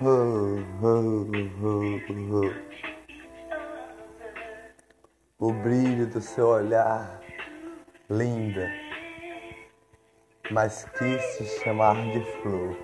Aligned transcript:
O 0.00 0.62
brilho 5.52 6.06
do 6.06 6.20
seu 6.20 6.46
olhar, 6.46 7.20
linda, 8.08 8.70
mas 10.52 10.86
quis 10.96 11.20
te 11.36 11.44
chamar 11.64 11.96
de 12.12 12.20
flor. 12.40 12.76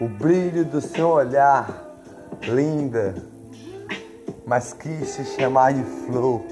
O 0.00 0.06
brilho 0.06 0.64
do 0.64 0.80
seu 0.80 1.08
olhar, 1.08 1.66
linda, 2.42 3.16
mas 4.46 4.72
quis 4.72 5.16
te 5.16 5.24
chamar 5.24 5.74
de 5.74 5.82
flor. 5.82 6.44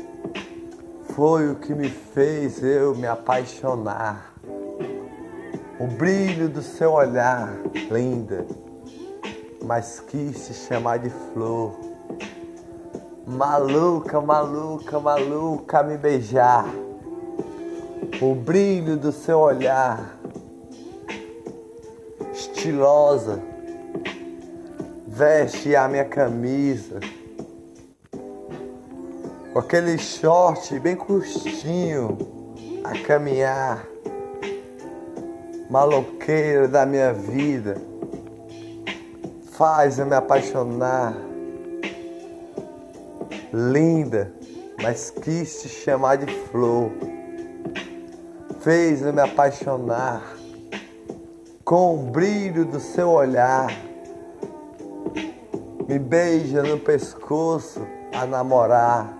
Foi 1.14 1.48
o 1.48 1.54
que 1.54 1.76
me 1.76 1.88
fez 1.88 2.60
eu 2.60 2.92
me 2.96 3.06
apaixonar. 3.06 4.29
O 5.80 5.86
brilho 5.86 6.48
do 6.48 6.60
seu 6.60 6.92
olhar, 6.92 7.54
linda, 7.90 8.46
mas 9.64 9.98
quis 9.98 10.46
te 10.46 10.52
chamar 10.52 10.98
de 10.98 11.08
flor. 11.08 11.72
Maluca, 13.26 14.20
maluca, 14.20 15.00
maluca, 15.00 15.82
me 15.82 15.96
beijar. 15.96 16.66
O 18.20 18.34
brilho 18.34 18.98
do 18.98 19.10
seu 19.10 19.38
olhar, 19.38 20.18
estilosa, 22.30 23.40
veste 25.06 25.74
a 25.74 25.88
minha 25.88 26.04
camisa 26.04 27.00
com 29.52 29.58
aquele 29.58 29.98
short 29.98 30.78
bem 30.78 30.94
curtinho 30.94 32.16
a 32.84 32.96
caminhar, 33.04 33.84
maloqueiro 35.70 36.66
da 36.66 36.84
minha 36.84 37.12
vida, 37.12 37.80
faz 39.52 40.00
eu 40.00 40.06
me 40.06 40.16
apaixonar, 40.16 41.14
linda, 43.52 44.32
mas 44.82 45.10
quis 45.10 45.62
te 45.62 45.68
chamar 45.68 46.16
de 46.16 46.26
flor, 46.48 46.90
fez 48.60 49.00
eu 49.02 49.12
me 49.12 49.20
apaixonar 49.20 50.20
com 51.64 51.94
o 51.94 52.10
brilho 52.10 52.64
do 52.64 52.80
seu 52.80 53.10
olhar, 53.10 53.70
me 55.88 56.00
beija 56.00 56.64
no 56.64 56.80
pescoço 56.80 57.86
a 58.12 58.26
namorar 58.26 59.19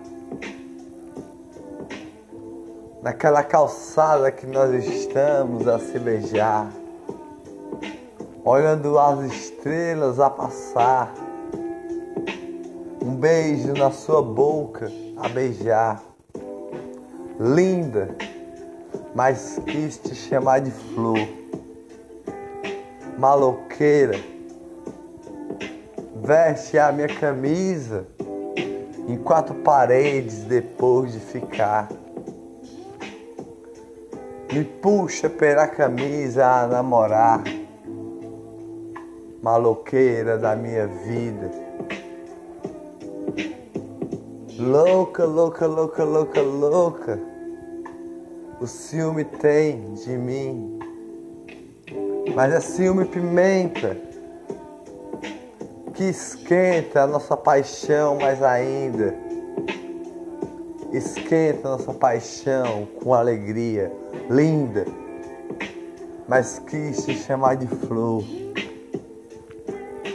naquela 3.01 3.43
calçada 3.43 4.31
que 4.31 4.45
nós 4.45 4.71
estamos 4.85 5.67
a 5.67 5.79
se 5.79 5.97
beijar, 5.97 6.71
olhando 8.45 8.97
as 8.99 9.21
estrelas 9.31 10.19
a 10.19 10.29
passar, 10.29 11.11
um 13.03 13.15
beijo 13.15 13.73
na 13.73 13.89
sua 13.89 14.21
boca 14.21 14.91
a 15.17 15.27
beijar, 15.27 16.03
linda, 17.39 18.15
mas 19.15 19.59
quis 19.65 19.97
te 19.97 20.13
chamar 20.13 20.59
de 20.61 20.69
flor, 20.69 21.27
maloqueira, 23.17 24.19
veste 26.23 26.77
a 26.77 26.91
minha 26.91 27.07
camisa 27.07 28.05
em 29.07 29.17
quatro 29.17 29.55
paredes 29.55 30.43
depois 30.43 31.13
de 31.13 31.19
ficar 31.19 31.89
me 34.51 34.65
puxa 34.65 35.29
pela 35.29 35.65
camisa 35.65 36.45
a 36.45 36.67
namorar, 36.67 37.41
maloqueira 39.41 40.37
da 40.37 40.57
minha 40.57 40.87
vida. 40.87 41.49
Louca, 44.59 45.23
louca, 45.23 45.65
louca, 45.65 46.03
louca, 46.03 46.41
louca, 46.41 47.19
o 48.59 48.67
ciúme 48.67 49.23
tem 49.23 49.93
de 49.93 50.17
mim, 50.17 50.77
mas 52.35 52.53
é 52.53 52.59
ciúme 52.59 53.05
pimenta 53.05 53.97
que 55.93 56.03
esquenta 56.03 57.03
a 57.03 57.07
nossa 57.07 57.37
paixão 57.37 58.17
mais 58.17 58.43
ainda. 58.43 59.15
Esquenta 60.91 61.69
nossa 61.69 61.93
paixão 61.93 62.85
com 63.01 63.13
alegria 63.13 63.91
linda, 64.29 64.85
mas 66.27 66.59
quis 66.59 67.05
te 67.05 67.13
chamar 67.15 67.55
de 67.55 67.67
flor, 67.67 68.23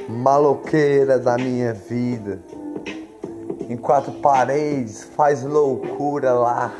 maloqueira 0.08 1.18
da 1.18 1.36
minha 1.36 1.72
vida. 1.72 2.40
Em 3.68 3.76
quatro 3.76 4.12
paredes 4.14 5.04
faz 5.04 5.42
loucura 5.42 6.32
lá, 6.32 6.72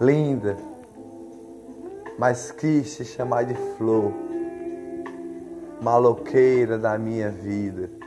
linda, 0.00 0.56
mas 2.18 2.50
quis 2.50 2.96
te 2.96 3.04
chamar 3.04 3.44
de 3.44 3.54
flor, 3.76 4.12
maloqueira 5.80 6.78
da 6.78 6.98
minha 6.98 7.30
vida. 7.30 8.05